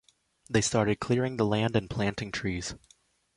They 0.49 0.61
started 0.61 0.99
clearing 0.99 1.37
the 1.37 1.45
land 1.45 1.75
and 1.75 1.87
planting 1.87 2.31
trees. 2.31 2.73